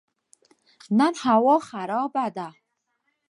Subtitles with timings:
[0.97, 2.49] نن هوا خراب ده